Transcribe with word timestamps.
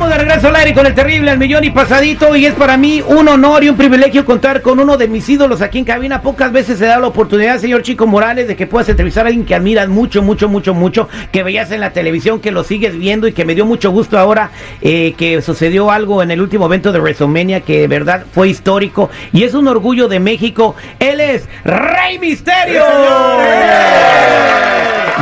De 0.00 0.16
regreso 0.16 0.48
al 0.48 0.56
aire 0.56 0.72
con 0.72 0.86
el 0.86 0.94
terrible 0.94 1.30
al 1.30 1.38
millón 1.38 1.62
y 1.62 1.70
pasadito 1.70 2.34
y 2.34 2.46
es 2.46 2.54
para 2.54 2.78
mí 2.78 3.02
un 3.06 3.28
honor 3.28 3.62
y 3.62 3.68
un 3.68 3.76
privilegio 3.76 4.24
contar 4.24 4.62
con 4.62 4.80
uno 4.80 4.96
de 4.96 5.06
mis 5.06 5.28
ídolos 5.28 5.60
aquí 5.60 5.78
en 5.78 5.84
cabina. 5.84 6.22
Pocas 6.22 6.50
veces 6.50 6.78
se 6.78 6.86
da 6.86 6.98
la 6.98 7.06
oportunidad, 7.06 7.58
señor 7.58 7.82
Chico 7.82 8.06
Morales, 8.06 8.48
de 8.48 8.56
que 8.56 8.66
puedas 8.66 8.88
entrevistar 8.88 9.26
a 9.26 9.28
alguien 9.28 9.44
que 9.44 9.54
admiras 9.54 9.88
mucho, 9.88 10.22
mucho, 10.22 10.48
mucho, 10.48 10.72
mucho, 10.72 11.08
que 11.30 11.42
veías 11.42 11.70
en 11.70 11.80
la 11.80 11.92
televisión, 11.92 12.40
que 12.40 12.50
lo 12.50 12.64
sigues 12.64 12.96
viendo 12.96 13.28
y 13.28 13.32
que 13.32 13.44
me 13.44 13.54
dio 13.54 13.66
mucho 13.66 13.90
gusto 13.90 14.18
ahora 14.18 14.50
eh, 14.80 15.14
que 15.18 15.42
sucedió 15.42 15.90
algo 15.90 16.22
en 16.22 16.30
el 16.30 16.40
último 16.40 16.64
evento 16.64 16.92
de 16.92 16.98
WrestleMania 16.98 17.60
que 17.60 17.80
de 17.80 17.88
verdad 17.88 18.24
fue 18.32 18.48
histórico 18.48 19.10
y 19.34 19.44
es 19.44 19.52
un 19.52 19.68
orgullo 19.68 20.08
de 20.08 20.18
México. 20.18 20.74
Él 20.98 21.20
es 21.20 21.46
Rey 21.62 22.18
Misterio. 22.18 22.84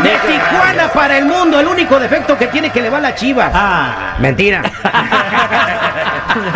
De 0.03 0.11
Tijuana 0.11 0.89
para 0.93 1.19
el 1.19 1.25
mundo, 1.25 1.59
el 1.61 1.67
único 1.67 1.99
defecto 1.99 2.37
que 2.37 2.47
tiene 2.49 2.71
que 2.71 2.81
le 2.81 2.91
va 2.91 3.01
la 3.01 3.15
chiva. 3.15 3.51
Ah, 3.53 4.17
mentira. 4.21 4.63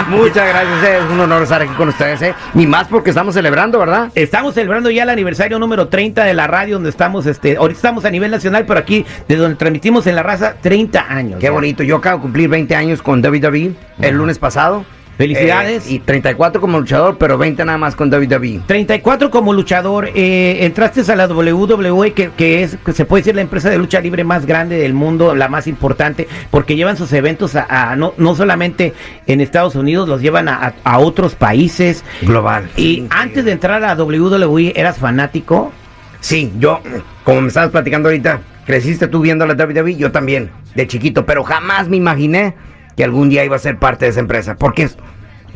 Muchas 0.09 0.49
gracias, 0.49 1.05
es 1.05 1.11
un 1.11 1.21
honor 1.21 1.43
estar 1.43 1.61
aquí 1.63 1.73
con 1.75 1.89
ustedes, 1.89 2.23
¿eh? 2.23 2.35
Ni 2.55 2.67
más 2.67 2.87
porque 2.89 3.11
estamos 3.11 3.35
celebrando, 3.35 3.79
¿verdad? 3.79 4.11
Estamos 4.15 4.55
celebrando 4.55 4.91
ya 4.91 5.03
el 5.03 5.11
aniversario 5.11 5.59
número 5.59 5.89
30 5.89 6.25
de 6.25 6.35
la 6.35 6.47
radio 6.47 6.77
donde 6.77 6.91
estamos, 6.91 7.27
este, 7.27 7.57
ahorita 7.57 7.79
estamos 7.79 8.05
a 8.05 8.11
nivel 8.11 8.31
nacional, 8.31 8.65
pero 8.67 8.81
aquí, 8.81 9.05
de 9.29 9.37
donde 9.37 9.57
transmitimos 9.57 10.07
en 10.07 10.17
la 10.17 10.23
raza, 10.23 10.55
30 10.61 11.07
años. 11.09 11.39
Qué 11.41 11.47
ya. 11.47 11.51
bonito. 11.53 11.83
Yo 11.83 11.97
acabo 11.97 12.19
de 12.19 12.23
cumplir 12.23 12.49
20 12.49 12.75
años 12.77 13.03
con 13.03 13.25
WWE 13.25 13.73
el 14.01 14.15
lunes 14.15 14.39
pasado. 14.39 14.85
Felicidades. 15.19 15.87
Eh, 15.87 15.95
y 15.95 15.99
34 16.01 16.61
como 16.61 16.79
luchador, 16.81 17.17
pero 17.19 17.37
20 17.39 17.65
nada 17.65 17.79
más 17.79 17.95
con 17.95 18.13
WWE. 18.13 18.63
34 18.67 19.31
como 19.31 19.53
luchador, 19.53 20.11
eh, 20.15 20.59
entraste 20.65 21.03
a 21.13 21.17
la 21.17 21.27
WWE, 21.27 22.13
que, 22.13 22.31
que 22.31 22.63
es, 22.63 22.77
que 22.85 22.93
se 22.93 23.05
puede 23.05 23.21
decir 23.23 23.35
la 23.35 23.43
empresa 23.43 23.71
de 23.71 23.79
lucha 23.79 24.01
libre 24.01 24.25
más 24.25 24.47
grande 24.47 24.77
del 24.79 24.95
mundo, 24.95 25.35
la 25.35 25.49
más 25.49 25.67
importante, 25.67 26.27
porque 26.51 26.77
llevan 26.77 26.97
sus 26.97 27.13
eventos 27.13 27.55
a, 27.57 27.67
a- 27.93 27.97
no, 27.97 28.15
no 28.17 28.35
solamente 28.35 28.95
en 29.27 29.41
Estados 29.41 29.75
Unidos, 29.75 30.09
los 30.09 30.23
llevan 30.23 30.49
a, 30.49 30.55
a- 30.69 30.75
a 30.85 30.99
otros 30.99 31.35
países. 31.35 32.05
Global. 32.23 32.69
Y 32.77 33.05
antes 33.11 33.45
de 33.45 33.53
entrar 33.53 33.85
a 33.85 33.95
WWE, 33.95 34.73
¿eras 34.77 34.99
fanático? 34.99 35.73
Sí, 36.21 36.53
yo, 36.59 36.81
como 37.25 37.43
me 37.43 37.49
estabas 37.49 37.71
platicando 37.71 38.09
ahorita, 38.09 38.41
creciste 38.65 39.09
tú 39.09 39.21
viendo 39.21 39.45
la 39.47 39.55
WWE, 39.55 39.97
yo 39.97 40.11
también, 40.13 40.51
de 40.75 40.87
chiquito, 40.87 41.27
pero 41.27 41.43
jamás 41.45 41.89
me 41.89 41.97
imaginé 41.97 42.55
que 42.97 43.05
algún 43.05 43.29
día 43.29 43.45
iba 43.45 43.57
a 43.57 43.61
ser 43.61 43.79
parte 43.79 44.05
de 44.05 44.11
esa 44.11 44.21
empresa, 44.21 44.57
porque 44.57 44.85
es 44.85 44.99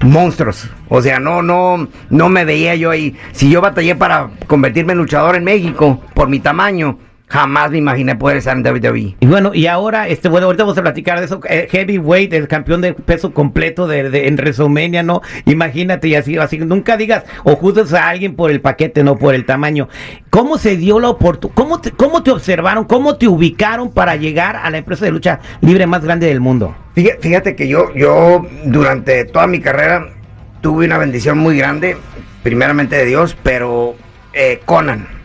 monstruos. 0.03 0.69
O 0.89 1.03
sea, 1.03 1.19
no, 1.21 1.43
no, 1.43 1.89
no 2.11 2.29
me 2.29 2.45
veía 2.45 2.75
yo 2.75 2.91
ahí. 2.91 3.17
Si 3.33 3.51
yo 3.51 3.61
batallé 3.61 3.95
para 3.95 4.31
convertirme 4.47 4.93
en 4.93 4.99
luchador 4.99 5.37
en 5.37 5.45
México 5.45 6.03
por 6.15 6.29
mi 6.29 6.41
tamaño, 6.41 6.99
jamás 7.29 7.71
me 7.73 7.79
imaginé 7.79 8.15
poder 8.17 8.37
estar 8.37 8.57
en 8.57 8.65
WWE. 8.65 9.17
Y 9.21 9.27
bueno, 9.27 9.53
y 9.53 9.67
ahora, 9.67 10.09
este, 10.09 10.29
bueno, 10.29 10.47
ahorita 10.47 10.63
vamos 10.65 10.79
a 10.79 10.83
platicar 10.83 11.19
de 11.19 11.27
eso. 11.27 11.41
Eh, 11.49 11.67
heavyweight, 11.71 12.33
el 12.33 12.47
campeón 12.49 12.81
de 12.81 12.95
peso 12.95 13.33
completo 13.35 13.87
de, 13.89 14.11
de- 14.11 14.29
en 14.29 14.37
WrestleMania, 14.37 15.03
¿no? 15.03 15.23
Imagínate, 15.45 16.09
y 16.09 16.15
así, 16.15 16.37
así, 16.39 16.59
nunca 16.59 16.97
digas 16.97 17.25
o 17.45 17.57
juzgues 17.57 17.93
a 17.95 18.09
alguien 18.09 18.37
por 18.37 18.51
el 18.51 18.61
paquete, 18.61 19.03
no 19.03 19.17
por 19.17 19.35
el 19.35 19.45
tamaño. 19.45 19.89
¿Cómo 20.31 20.57
se 20.59 20.77
dio 20.77 21.01
la 21.01 21.09
oportunidad? 21.11 21.55
¿Cómo 21.57 21.81
te, 21.81 21.91
¿Cómo 21.91 22.23
te 22.23 22.31
observaron? 22.31 22.85
¿Cómo 22.85 23.17
te 23.17 23.27
ubicaron 23.27 23.91
para 23.91 24.17
llegar 24.17 24.57
a 24.57 24.71
la 24.71 24.79
empresa 24.79 25.05
de 25.05 25.11
lucha 25.11 25.41
libre 25.61 25.87
más 25.87 26.05
grande 26.05 26.27
del 26.29 26.41
mundo? 26.41 26.77
Fíjate, 26.95 27.19
fíjate 27.21 27.57
que 27.57 27.67
yo, 27.69 27.93
yo 27.95 28.47
durante 28.65 29.25
toda 29.25 29.47
mi 29.47 29.61
carrera 29.61 30.09
tuve 30.61 30.87
una 30.87 30.99
bendición 30.99 31.39
muy 31.39 31.59
grande, 31.59 31.97
primeramente 32.43 32.97
de 32.97 33.05
Dios, 33.05 33.37
pero 33.43 33.97
eh, 34.33 34.61
Conan. 34.65 35.16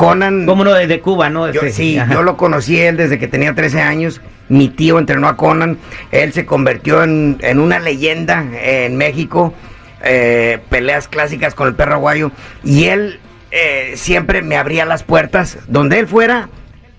Conan. 0.00 0.46
Como 0.46 0.62
uno 0.62 0.72
de 0.74 1.00
Cuba, 1.00 1.28
¿no? 1.30 1.50
Yo, 1.50 1.60
Este, 1.60 1.72
sí, 1.72 1.98
ajá. 1.98 2.12
yo 2.12 2.22
lo 2.22 2.36
conocí 2.36 2.80
él 2.80 2.96
desde 2.96 3.18
que 3.18 3.28
tenía 3.28 3.54
13 3.54 3.80
años. 3.82 4.20
Mi 4.48 4.68
tío 4.68 4.98
entrenó 4.98 5.28
a 5.28 5.36
Conan. 5.36 5.78
Él 6.10 6.32
se 6.32 6.46
convirtió 6.46 7.02
en, 7.04 7.36
en 7.40 7.60
una 7.60 7.78
leyenda 7.78 8.44
en 8.62 8.96
México. 8.96 9.54
eh, 10.02 10.58
peleas 10.70 11.08
clásicas 11.08 11.54
con 11.54 11.68
el 11.68 11.74
perro 11.74 11.94
aguayo. 11.94 12.32
Y 12.64 12.84
él 12.86 13.20
eh, 13.50 13.92
siempre 13.96 14.40
me 14.42 14.56
abría 14.56 14.86
las 14.86 15.02
puertas. 15.02 15.58
Donde 15.68 15.98
él 15.98 16.06
fuera, 16.06 16.48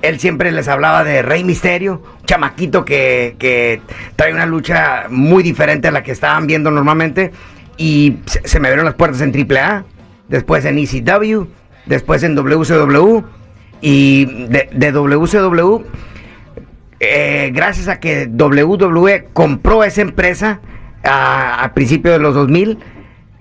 él 0.03 0.19
siempre 0.19 0.51
les 0.51 0.67
hablaba 0.67 1.03
de 1.03 1.23
Rey 1.23 1.44
Misterio. 1.44 2.03
un 2.19 2.25
Chamaquito 2.28 2.85
que, 2.85 3.35
que 3.40 3.81
trae 4.16 4.31
una 4.34 4.45
lucha 4.45 5.06
muy 5.09 5.41
diferente 5.41 5.88
a 5.88 5.91
la 5.91 6.03
que 6.03 6.11
estaban 6.11 6.45
viendo 6.45 6.69
normalmente. 6.69 7.31
Y 7.78 8.17
se, 8.28 8.47
se 8.47 8.59
me 8.59 8.67
abrieron 8.67 8.85
las 8.85 8.94
puertas 8.95 9.22
en 9.22 9.34
AAA. 9.35 9.84
Después 10.28 10.63
en 10.66 10.78
ECW. 10.78 11.47
Después 11.85 12.23
en 12.23 12.35
WCW. 12.35 13.21
Y 13.83 14.25
de, 14.47 14.69
de 14.71 14.91
WCW, 14.91 15.81
eh, 16.99 17.49
gracias 17.53 17.87
a 17.87 17.99
que 17.99 18.27
WWE 18.27 19.27
compró 19.33 19.83
esa 19.83 20.01
empresa 20.01 20.59
a, 21.03 21.63
a 21.63 21.73
principios 21.73 22.13
de 22.13 22.19
los 22.19 22.35
2000, 22.35 22.77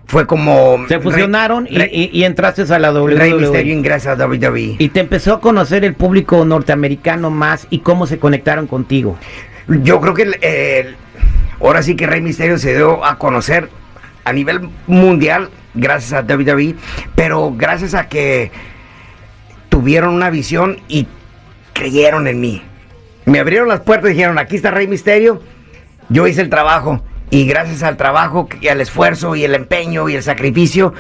fue 0.07 0.27
como... 0.27 0.79
Se 0.89 0.99
fusionaron 0.99 1.69
y, 1.71 1.77
Rey, 1.77 1.91
y- 1.93 2.19
y 2.19 2.25
entraste 2.25 2.63
a 2.73 2.79
la 2.79 2.91
WWE. 2.91 3.17
Rey 3.17 3.35
Misterio 3.35 3.75
ingresa 3.75 4.13
a 4.13 4.15
WWE. 4.17 4.77
Y 4.79 4.89
te 4.89 5.01
empezó 5.01 5.35
a 5.35 5.41
conocer 5.43 5.85
el 5.85 5.93
público 5.95 6.43
norteamericano 6.47 7.31
más 7.31 7.67
y 7.69 7.81
cómo 7.81 8.07
se 8.07 8.19
conectaron 8.19 8.67
contigo. 8.67 9.19
Yo 9.69 10.01
creo 10.01 10.15
que 10.15 10.95
ahora 11.61 11.83
sí 11.83 11.97
que 11.97 12.07
Rey 12.07 12.23
Misterio 12.23 12.57
se 12.59 12.75
dio 12.75 13.05
a 13.05 13.19
conocer 13.19 13.69
a 14.25 14.33
nivel 14.33 14.69
mundial 14.87 15.51
gracias 15.75 16.13
a 16.13 16.23
WWE, 16.23 16.75
pero 17.15 17.53
gracias 17.57 17.95
a 17.95 18.09
que 18.09 18.51
tuvieron 19.69 20.15
una 20.15 20.31
visión 20.31 20.79
y 20.89 21.07
creyeron 21.73 22.27
en 22.27 22.41
mí. 22.41 22.63
Me 23.25 23.39
abrieron 23.39 23.69
las 23.69 23.81
puertas 23.81 24.11
y 24.11 24.15
dijeron, 24.15 24.39
aquí 24.39 24.57
está 24.57 24.71
Rey 24.71 24.87
Misterio, 24.87 25.41
yo 26.09 26.27
hice 26.27 26.41
el 26.41 26.51
trabajo 26.51 27.03
y 27.31 27.47
gracias 27.47 27.83
al 27.83 27.97
trabajo 27.97 28.49
y 28.61 28.69
al 28.69 28.81
esfuerzo 28.81 29.37
y 29.37 29.45
el 29.45 29.55
empeño 29.55 30.09
y 30.09 30.17
el 30.17 30.23
sacrificio, 30.23 30.95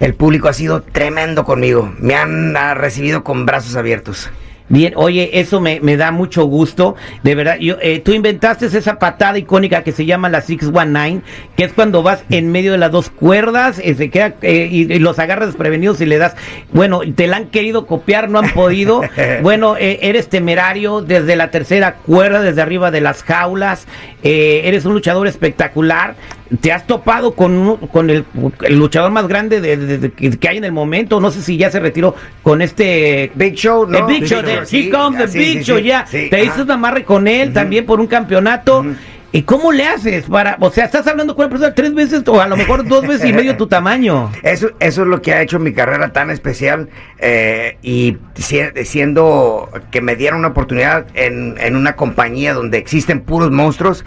el 0.00 0.14
público 0.14 0.48
ha 0.48 0.52
sido 0.52 0.82
tremendo 0.82 1.44
conmigo. 1.44 1.94
Me 1.98 2.16
han 2.16 2.56
ah, 2.56 2.74
recibido 2.74 3.22
con 3.22 3.46
brazos 3.46 3.76
abiertos. 3.76 4.30
Bien, 4.68 4.94
oye, 4.96 5.30
eso 5.38 5.60
me, 5.60 5.78
me 5.80 5.96
da 5.96 6.10
mucho 6.10 6.44
gusto, 6.46 6.96
de 7.22 7.34
verdad. 7.36 7.58
Yo, 7.58 7.76
eh, 7.80 8.00
tú 8.00 8.12
inventaste 8.12 8.66
esa 8.66 8.98
patada 8.98 9.38
icónica 9.38 9.84
que 9.84 9.92
se 9.92 10.06
llama 10.06 10.28
la 10.28 10.40
619, 10.40 11.22
que 11.56 11.64
es 11.64 11.72
cuando 11.72 12.02
vas 12.02 12.24
en 12.30 12.50
medio 12.50 12.72
de 12.72 12.78
las 12.78 12.90
dos 12.90 13.08
cuerdas, 13.10 13.80
eh, 13.82 13.94
se 13.94 14.10
queda, 14.10 14.34
eh, 14.42 14.68
y, 14.70 14.92
y 14.92 14.98
los 14.98 15.20
agarras 15.20 15.48
desprevenidos 15.48 16.00
y 16.00 16.06
le 16.06 16.18
das. 16.18 16.34
Bueno, 16.72 17.00
te 17.14 17.28
la 17.28 17.36
han 17.36 17.46
querido 17.46 17.86
copiar, 17.86 18.28
no 18.28 18.40
han 18.40 18.50
podido. 18.52 19.02
bueno, 19.42 19.76
eh, 19.76 20.00
eres 20.02 20.28
temerario 20.28 21.00
desde 21.00 21.36
la 21.36 21.50
tercera 21.52 21.94
cuerda, 21.94 22.42
desde 22.42 22.60
arriba 22.62 22.90
de 22.90 23.00
las 23.00 23.22
jaulas. 23.22 23.86
eh, 24.22 24.62
eres 24.64 24.84
un 24.84 24.94
luchador 24.94 25.28
espectacular. 25.28 26.16
Te 26.60 26.72
has 26.72 26.86
topado 26.86 27.34
con, 27.34 27.76
con 27.88 28.08
el, 28.08 28.24
el 28.62 28.78
luchador 28.78 29.10
más 29.10 29.26
grande 29.26 29.60
de, 29.60 29.76
de- 29.76 29.98
de- 29.98 30.10
que 30.38 30.48
hay 30.48 30.58
en 30.58 30.64
el 30.64 30.72
momento. 30.72 31.20
No 31.20 31.30
sé 31.32 31.42
si 31.42 31.56
ya 31.56 31.70
se 31.70 31.80
retiró 31.80 32.14
con 32.42 32.62
este 32.62 33.32
Big 33.34 33.54
Show, 33.54 33.86
¿no? 33.86 33.98
el 33.98 34.04
Big 34.06 34.20
Big 34.20 34.28
Show, 34.30 34.40
Show, 34.42 34.46
de 34.46 34.52
Here 34.54 34.66
sí, 34.66 34.88
Comes 34.90 35.18
the 35.18 35.24
ah, 35.24 35.28
sí, 35.28 35.38
Big 35.38 35.58
sí, 35.58 35.64
Show, 35.64 35.78
sí, 35.78 35.82
ya. 35.84 36.06
sí, 36.06 36.28
Te 36.30 36.36
ajá. 36.40 36.44
hizo 36.44 36.62
un 36.62 36.70
amarre 36.70 37.04
con 37.04 37.26
él 37.26 37.52
también 37.52 37.84
por 37.84 37.98
un 38.00 38.06
campeonato. 38.06 38.84
¿Y 39.32 39.42
cómo 39.42 39.70
le 39.72 39.84
haces 39.84 40.26
para, 40.26 40.56
o 40.60 40.70
sea, 40.70 40.84
estás 40.86 41.06
hablando 41.08 41.34
con 41.34 41.44
una 41.44 41.50
persona 41.50 41.74
tres 41.74 41.92
veces 41.92 42.22
o 42.26 42.40
a 42.40 42.46
lo 42.46 42.56
mejor 42.56 42.86
dos 42.88 43.06
veces 43.06 43.28
y 43.28 43.32
medio 43.34 43.56
tu 43.56 43.66
tamaño? 43.66 44.30
Eso, 44.42 44.70
eso 44.78 45.02
es 45.02 45.08
lo 45.08 45.20
que 45.20 45.34
ha 45.34 45.42
hecho 45.42 45.58
mi 45.58 45.74
carrera 45.74 46.10
tan 46.12 46.30
especial 46.30 46.88
eh, 47.18 47.76
y 47.82 48.16
si- 48.36 48.60
siendo 48.84 49.68
que 49.90 50.00
me 50.00 50.16
dieron 50.16 50.38
una 50.38 50.48
oportunidad 50.48 51.06
en, 51.14 51.56
en 51.58 51.76
una 51.76 51.96
compañía 51.96 52.54
donde 52.54 52.78
existen 52.78 53.20
puros 53.20 53.50
monstruos, 53.50 54.04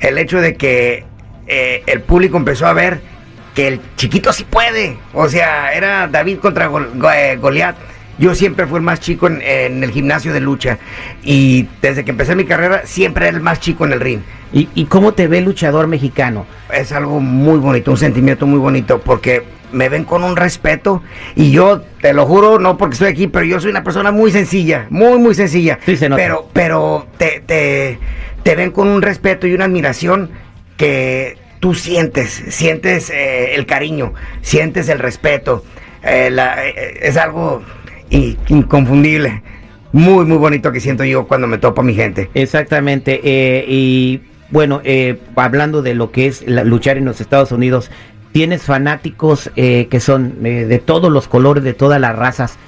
el 0.00 0.16
hecho 0.18 0.40
de 0.40 0.54
que 0.54 1.04
eh, 1.48 1.82
el 1.86 2.00
público 2.02 2.36
empezó 2.36 2.66
a 2.66 2.72
ver 2.72 3.00
que 3.54 3.66
el 3.68 3.80
chiquito 3.96 4.32
sí 4.32 4.44
puede, 4.44 4.98
o 5.12 5.28
sea, 5.28 5.72
era 5.72 6.06
David 6.06 6.38
contra 6.38 6.66
Gol- 6.68 6.90
Go- 6.94 7.10
eh, 7.10 7.36
Goliat. 7.36 7.76
Yo 8.18 8.34
siempre 8.34 8.66
fui 8.66 8.78
el 8.78 8.82
más 8.82 8.98
chico 9.00 9.28
en, 9.28 9.40
en 9.42 9.84
el 9.84 9.92
gimnasio 9.92 10.32
de 10.32 10.40
lucha 10.40 10.78
y 11.22 11.68
desde 11.80 12.04
que 12.04 12.10
empecé 12.10 12.34
mi 12.34 12.44
carrera 12.44 12.82
siempre 12.84 13.28
era 13.28 13.36
el 13.36 13.42
más 13.42 13.60
chico 13.60 13.84
en 13.86 13.92
el 13.92 14.00
ring 14.00 14.20
¿Y, 14.52 14.68
y 14.74 14.86
cómo 14.86 15.12
te 15.14 15.28
ve 15.28 15.38
el 15.38 15.44
luchador 15.44 15.86
mexicano? 15.86 16.44
es 16.72 16.90
algo 16.90 17.20
muy 17.20 17.58
bonito, 17.60 17.92
un 17.92 17.96
sentimiento 17.96 18.44
muy 18.44 18.58
bonito, 18.58 19.00
porque 19.00 19.44
me 19.70 19.88
ven 19.88 20.02
con 20.04 20.24
un 20.24 20.34
respeto 20.36 21.00
y 21.36 21.52
yo 21.52 21.82
te 22.00 22.12
lo 22.12 22.26
juro, 22.26 22.58
no 22.58 22.76
porque 22.76 22.94
estoy 22.94 23.08
aquí, 23.10 23.28
pero 23.28 23.44
yo 23.44 23.60
soy 23.60 23.70
una 23.70 23.84
persona 23.84 24.10
muy 24.10 24.32
sencilla, 24.32 24.86
muy, 24.90 25.18
muy 25.18 25.34
sencilla. 25.36 25.78
Sí, 25.86 25.96
se 25.96 26.08
nota. 26.08 26.20
Pero, 26.20 26.48
pero 26.52 27.06
te, 27.18 27.40
te, 27.46 27.98
te 28.42 28.54
ven 28.56 28.72
con 28.72 28.88
un 28.88 29.00
respeto 29.02 29.46
y 29.46 29.52
una 29.54 29.66
admiración 29.66 30.30
que 30.78 31.36
tú 31.60 31.74
sientes, 31.74 32.42
sientes 32.48 33.10
eh, 33.10 33.54
el 33.56 33.66
cariño, 33.66 34.14
sientes 34.40 34.88
el 34.88 34.98
respeto. 34.98 35.62
eh, 36.02 36.30
la- 36.30 36.64
eh, 36.66 37.00
es 37.02 37.16
algo 37.18 37.60
inconfundible, 38.48 39.42
muy, 39.92 40.24
muy 40.24 40.36
bonito 40.38 40.70
que 40.72 40.80
siento 40.80 41.04
yo 41.04 41.26
cuando 41.26 41.46
me 41.46 41.58
topo 41.58 41.80
a 41.80 41.84
mi 41.84 41.94
gente. 41.94 42.30
Exactamente. 42.34 43.20
eh, 43.24 43.64
y 43.68 44.20
bueno, 44.50 44.80
eh, 44.84 45.18
hablando 45.36 45.82
de 45.82 45.94
lo 45.94 46.10
que 46.10 46.26
es 46.26 46.46
la- 46.46 46.64
luchar 46.64 46.96
en 46.96 47.04
los 47.04 47.20
Estados 47.20 47.52
Unidos, 47.52 47.90
tienes 48.32 48.62
fanáticos 48.62 49.50
eh, 49.56 49.88
que 49.90 50.00
son 50.00 50.34
eh, 50.44 50.64
de 50.66 50.78
todos 50.78 51.10
los 51.12 51.28
colores, 51.28 51.64
de 51.64 51.74
todas 51.74 52.00
las 52.00 52.14
razas. 52.16 52.58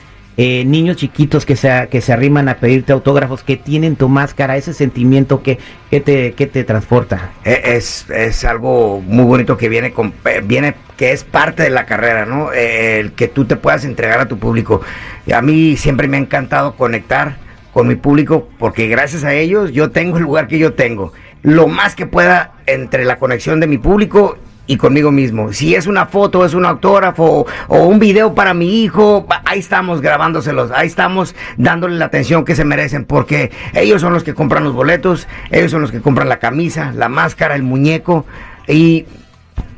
Eh, 0.43 0.65
niños 0.65 0.97
chiquitos 0.97 1.45
que 1.45 1.55
se, 1.55 1.89
que 1.91 2.01
se 2.01 2.15
arriman 2.15 2.49
a 2.49 2.55
pedirte 2.55 2.95
autógrafos, 2.95 3.43
que 3.43 3.59
tienen 3.59 3.97
tu 3.97 4.09
máscara, 4.09 4.57
ese 4.57 4.73
sentimiento 4.73 5.43
que, 5.43 5.59
que, 5.91 6.01
te, 6.01 6.33
que 6.33 6.47
te 6.47 6.65
transporta. 6.65 7.33
E, 7.45 7.61
es, 7.77 8.09
es 8.09 8.43
algo 8.47 9.03
muy 9.03 9.25
bonito 9.25 9.59
que 9.59 9.69
viene, 9.69 9.93
con, 9.93 10.15
viene 10.45 10.77
que 10.97 11.13
es 11.13 11.25
parte 11.25 11.65
de 11.65 11.69
la 11.69 11.85
carrera, 11.85 12.25
¿no? 12.25 12.55
Eh, 12.55 13.01
el 13.01 13.13
que 13.13 13.29
tú 13.29 13.45
te 13.45 13.57
puedas 13.57 13.85
entregar 13.85 14.19
a 14.19 14.29
tu 14.29 14.39
público. 14.39 14.81
Y 15.27 15.33
a 15.33 15.43
mí 15.43 15.77
siempre 15.77 16.09
me 16.09 16.17
ha 16.17 16.21
encantado 16.21 16.75
conectar 16.75 17.37
con 17.75 17.87
mi 17.87 17.97
público 17.97 18.49
porque 18.59 18.89
gracias 18.89 19.25
a 19.25 19.35
ellos 19.35 19.73
yo 19.73 19.91
tengo 19.91 20.17
el 20.17 20.23
lugar 20.23 20.49
que 20.49 20.59
yo 20.59 20.73
tengo. 20.73 21.13
Lo 21.43 21.67
más 21.67 21.95
que 21.95 22.07
pueda 22.07 22.55
entre 22.65 23.05
la 23.05 23.19
conexión 23.19 23.61
de 23.61 23.67
mi 23.67 23.77
público 23.77 24.39
y 24.67 24.77
conmigo 24.77 25.11
mismo. 25.11 25.53
Si 25.53 25.75
es 25.75 25.87
una 25.87 26.07
foto, 26.07 26.45
es 26.45 26.55
un 26.55 26.65
autógrafo 26.65 27.47
o 27.69 27.83
un 27.85 27.99
video 27.99 28.35
para 28.35 28.55
mi 28.55 28.83
hijo, 28.83 29.27
ahí 29.45 29.59
estamos 29.59 30.01
grabándoselos, 30.01 30.71
ahí 30.71 30.87
estamos 30.87 31.35
dándole 31.57 31.97
la 31.97 32.07
atención 32.07 32.45
que 32.45 32.55
se 32.55 32.65
merecen, 32.65 33.05
porque 33.05 33.51
ellos 33.75 34.01
son 34.01 34.13
los 34.13 34.23
que 34.23 34.35
compran 34.35 34.65
los 34.65 34.75
boletos, 34.75 35.27
ellos 35.51 35.71
son 35.71 35.81
los 35.81 35.91
que 35.91 36.01
compran 36.01 36.29
la 36.29 36.39
camisa, 36.39 36.93
la 36.95 37.09
máscara, 37.09 37.55
el 37.57 37.63
muñeco, 37.63 38.27
y 38.69 39.07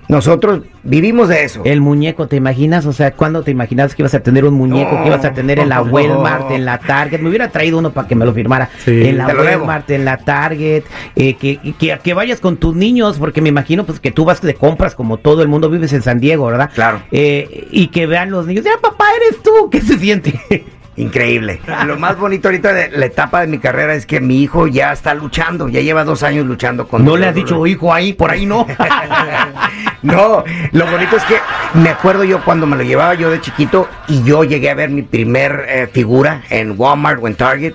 nosotros 0.09 0.63
vivimos 0.83 1.29
de 1.29 1.45
eso. 1.45 1.63
El 1.65 1.81
muñeco, 1.81 2.27
¿te 2.27 2.37
imaginas? 2.37 2.87
O 2.87 2.93
sea, 2.93 3.13
¿cuándo 3.13 3.43
te 3.43 3.51
imaginas 3.51 3.95
que 3.95 4.03
ibas 4.03 4.15
a 4.15 4.21
tener 4.21 4.45
un 4.45 4.55
muñeco 4.55 5.01
que 5.03 5.07
ibas 5.07 5.25
a 5.25 5.33
tener 5.33 5.59
en 5.59 5.69
la 5.69 5.81
Walmart, 5.83 6.51
en 6.51 6.65
la 6.65 6.79
Target? 6.79 7.21
Me 7.21 7.29
hubiera 7.29 7.49
traído 7.49 7.79
uno 7.79 7.93
para 7.93 8.09
que 8.09 8.15
me 8.15 8.25
lo 8.25 8.35
firmara. 8.35 8.69
en 8.87 9.17
la 9.17 9.29
Walmart, 9.29 9.91
en 9.91 10.05
la 10.05 10.19
Target, 10.19 10.85
eh, 11.17 11.35
que, 11.35 11.59
que, 11.79 11.99
que, 12.03 12.15
vayas 12.15 12.41
con 12.41 12.57
tus 12.57 12.75
niños, 12.75 13.19
porque 13.19 13.41
me 13.41 13.49
imagino 13.49 13.85
pues 13.85 14.01
que 14.01 14.11
tú 14.11 14.25
vas 14.25 14.43
de 14.43 14.55
compras 14.55 14.95
como 14.95 15.19
todo 15.19 15.43
el 15.43 15.49
mundo, 15.49 15.71
vives 15.71 15.93
en 15.93 16.03
San 16.03 16.21
Diego, 16.21 16.47
¿verdad? 16.47 16.71
Claro. 16.75 17.03
Eh, 17.11 17.69
y 17.71 17.89
que 17.89 18.07
vean 18.07 18.31
los 18.31 18.47
niños, 18.47 18.65
ya 18.65 18.73
papá, 18.81 19.07
eres 19.17 19.43
tú, 19.43 19.69
¿qué 19.71 19.81
se 19.81 19.99
siente? 19.99 20.41
Increíble. 20.97 21.61
Lo 21.87 21.99
más 21.99 22.19
bonito 22.19 22.49
ahorita 22.49 22.73
de 22.75 22.91
la 22.91 23.07
etapa 23.07 23.41
de 23.41 23.47
mi 23.47 23.59
carrera 23.59 23.95
es 23.95 24.05
que 24.05 24.21
mi 24.21 24.43
hijo 24.43 24.67
ya 24.67 24.93
está 24.93 25.15
luchando, 25.15 25.69
ya 25.69 25.81
lleva 25.81 26.05
dos 26.05 26.23
años 26.23 26.45
luchando 26.45 26.87
con. 26.87 27.03
No 27.03 27.17
le 27.17 27.27
has 27.27 27.35
dicho 27.35 27.67
hijo 27.67 27.95
ahí, 27.95 28.13
por 28.13 28.31
ahí 28.31 28.45
no. 28.45 28.67
no, 30.03 30.45
lo 30.73 30.87
bonito 30.87 31.17
es 31.17 31.25
que 31.25 31.39
me 31.75 31.89
acuerdo 31.89 32.25
yo 32.25 32.45
cuando 32.45 32.67
me 32.67 32.77
lo 32.77 32.83
llevaba 32.83 33.15
yo 33.15 33.31
de 33.31 33.41
chiquito 33.41 33.89
y 34.09 34.23
yo 34.25 34.45
llegué 34.45 34.71
a 34.71 34.75
ver 34.75 34.91
mi 34.91 35.03
primer 35.03 35.65
eh, 35.69 35.87
figura 35.87 36.43
en 36.51 36.75
Walmart 36.77 37.23
o 37.23 37.29
en 37.29 37.37
Target 37.37 37.75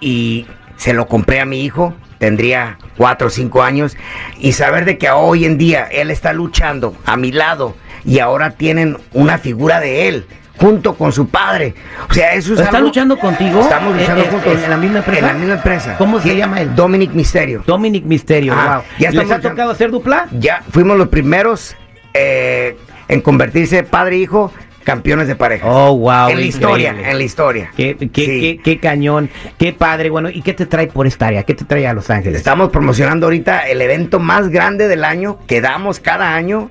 y 0.00 0.46
se 0.76 0.94
lo 0.94 1.06
compré 1.06 1.40
a 1.40 1.44
mi 1.44 1.62
hijo. 1.62 1.94
Tendría 2.18 2.78
cuatro 2.96 3.28
o 3.28 3.30
cinco 3.30 3.62
años 3.62 3.96
y 4.40 4.52
saber 4.52 4.84
de 4.84 4.98
que 4.98 5.08
hoy 5.10 5.44
en 5.44 5.56
día 5.56 5.84
él 5.84 6.10
está 6.10 6.32
luchando 6.32 6.96
a 7.04 7.16
mi 7.16 7.30
lado 7.30 7.76
y 8.04 8.18
ahora 8.18 8.50
tienen 8.50 8.96
una 9.12 9.38
figura 9.38 9.78
de 9.78 10.08
él 10.08 10.26
junto 10.58 10.94
con 10.94 11.12
su 11.12 11.28
padre. 11.28 11.74
O 12.08 12.12
sea, 12.12 12.34
eso 12.34 12.54
es 12.54 12.60
¿Está 12.60 12.80
luchando 12.80 13.18
contigo? 13.18 13.60
Estamos 13.60 13.94
luchando 13.96 14.22
eh, 14.22 14.28
juntos. 14.30 14.62
¿En 14.62 14.70
la 14.70 14.76
misma 14.76 14.98
empresa? 14.98 15.18
En 15.20 15.26
la 15.26 15.34
misma 15.34 15.54
empresa. 15.54 15.96
¿Cómo 15.98 16.20
se 16.20 16.36
llama 16.36 16.60
él? 16.60 16.74
Dominic 16.74 17.12
Misterio. 17.12 17.62
Dominic 17.66 18.04
Misterio, 18.04 18.54
wow. 18.54 18.82
¿Ya 18.98 19.10
¿Les 19.10 19.30
ha 19.30 19.40
tocado 19.40 19.70
hacer 19.70 19.90
dupla? 19.90 20.26
Ya, 20.32 20.62
fuimos 20.70 20.96
los 20.96 21.08
primeros 21.08 21.76
eh, 22.14 22.76
en 23.08 23.20
convertirse 23.20 23.82
padre 23.84 24.16
e 24.16 24.18
hijo 24.20 24.52
campeones 24.84 25.28
de 25.28 25.36
pareja. 25.36 25.66
Oh, 25.68 25.98
wow. 25.98 26.30
En 26.30 26.40
la 26.40 26.46
historia, 26.46 26.90
en 26.90 27.18
la 27.18 27.22
historia. 27.22 27.70
Qué, 27.76 27.94
qué, 27.98 28.08
qué, 28.10 28.60
qué, 28.64 28.80
cañón, 28.80 29.28
qué 29.58 29.74
padre. 29.74 30.08
Bueno, 30.08 30.30
¿y 30.30 30.40
qué 30.40 30.54
te 30.54 30.64
trae 30.64 30.86
por 30.86 31.06
esta 31.06 31.26
área? 31.26 31.42
¿Qué 31.42 31.52
te 31.52 31.66
trae 31.66 31.86
a 31.86 31.92
Los 31.92 32.08
Ángeles? 32.08 32.38
Estamos 32.38 32.70
promocionando 32.70 33.26
ahorita 33.26 33.68
el 33.68 33.82
evento 33.82 34.18
más 34.18 34.48
grande 34.48 34.88
del 34.88 35.04
año 35.04 35.40
que 35.46 35.60
damos 35.60 36.00
cada 36.00 36.34
año, 36.34 36.70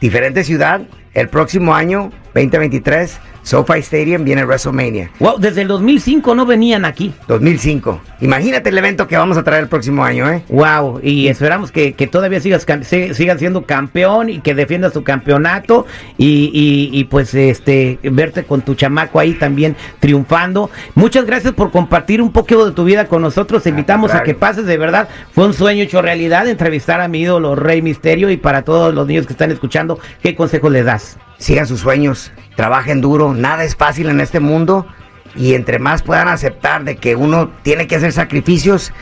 diferente 0.00 0.42
ciudad, 0.42 0.82
el 1.14 1.28
próximo 1.28 1.74
año, 1.74 2.10
2023 2.34 3.20
SoFi 3.42 3.80
Stadium 3.80 4.24
viene 4.24 4.44
WrestleMania. 4.44 5.10
Wow, 5.18 5.38
desde 5.38 5.62
el 5.62 5.68
2005 5.68 6.34
no 6.34 6.46
venían 6.46 6.84
aquí. 6.84 7.12
2005. 7.28 8.00
Imagínate 8.20 8.70
el 8.70 8.78
evento 8.78 9.06
que 9.06 9.16
vamos 9.16 9.36
a 9.36 9.42
traer 9.42 9.64
el 9.64 9.68
próximo 9.68 10.04
año, 10.04 10.30
¿eh? 10.30 10.44
Wow, 10.48 11.00
y 11.02 11.28
esperamos 11.28 11.72
que, 11.72 11.92
todavía 12.10 12.40
sigas, 12.40 12.66
sigas 12.90 13.38
siendo 13.38 13.62
campeón 13.66 14.30
y 14.30 14.40
que 14.40 14.54
defiendas 14.54 14.92
tu 14.92 15.02
campeonato 15.02 15.86
y, 16.18 16.90
y, 16.92 17.04
pues 17.04 17.34
este 17.34 17.98
verte 18.02 18.44
con 18.44 18.62
tu 18.62 18.74
chamaco 18.74 19.18
ahí 19.18 19.34
también 19.34 19.76
triunfando. 20.00 20.70
Muchas 20.94 21.26
gracias 21.26 21.52
por 21.52 21.70
compartir 21.70 22.22
un 22.22 22.32
poquito 22.32 22.66
de 22.66 22.72
tu 22.72 22.84
vida 22.84 23.06
con 23.06 23.22
nosotros. 23.22 23.62
Te 23.62 23.70
invitamos 23.70 24.14
a 24.14 24.22
que 24.22 24.34
pases 24.34 24.66
de 24.66 24.78
verdad. 24.78 25.08
Fue 25.32 25.46
un 25.46 25.54
sueño 25.54 25.82
hecho 25.82 26.02
realidad 26.02 26.46
entrevistar 26.46 27.00
a 27.00 27.08
mi 27.08 27.20
ídolo 27.20 27.54
Rey 27.54 27.82
Misterio 27.82 28.30
y 28.30 28.36
para 28.36 28.62
todos 28.62 28.94
los 28.94 29.06
niños 29.06 29.26
que 29.26 29.32
están 29.32 29.50
escuchando, 29.50 29.98
¿qué 30.22 30.34
consejo 30.34 30.70
le 30.70 30.82
das? 30.82 31.18
Sigan 31.38 31.66
sus 31.66 31.80
sueños, 31.80 32.30
trabajen 32.56 33.00
duro, 33.00 33.34
nada 33.34 33.64
es 33.64 33.76
fácil 33.76 34.08
en 34.08 34.20
este 34.20 34.40
mundo 34.40 34.86
y 35.34 35.54
entre 35.54 35.78
más 35.78 36.02
puedan 36.02 36.28
aceptar 36.28 36.84
de 36.84 36.96
que 36.96 37.16
uno 37.16 37.50
tiene 37.62 37.86
que 37.86 37.96
hacer 37.96 38.12
sacrificios, 38.12 38.92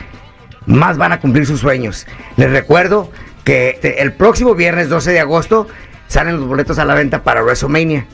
más 0.65 0.97
van 0.97 1.11
a 1.11 1.19
cumplir 1.19 1.45
sus 1.45 1.59
sueños. 1.59 2.07
Les 2.37 2.51
recuerdo 2.51 3.11
que 3.43 3.79
el 3.99 4.13
próximo 4.13 4.55
viernes 4.55 4.89
12 4.89 5.11
de 5.11 5.19
agosto 5.19 5.67
salen 6.07 6.37
los 6.37 6.47
boletos 6.47 6.79
a 6.79 6.85
la 6.85 6.93
venta 6.93 7.23
para 7.23 7.41
WrestleMania. 7.41 8.05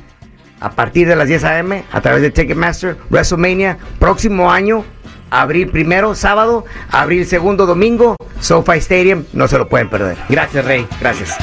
A 0.60 0.72
partir 0.72 1.07
de 1.07 1.16
las 1.16 1.28
10 1.28 1.44
a.m. 1.44 1.83
a 1.92 2.01
través 2.01 2.22
de 2.22 2.31
Ticketmaster, 2.31 2.98
WrestleMania, 3.12 3.78
próximo 4.00 4.51
año, 4.51 4.83
abril 5.30 5.69
primero, 5.69 6.16
sábado, 6.16 6.66
abril 6.90 7.25
segundo, 7.28 7.66
domingo, 7.66 8.16
SoFi 8.40 8.78
Stadium, 8.78 9.25
no 9.33 9.48
se 9.48 9.57
lo 9.57 9.68
pueden 9.68 9.90
perder. 9.90 10.18
Gracias, 10.30 10.66
Rey. 10.66 10.88
Gracias. 11.00 11.38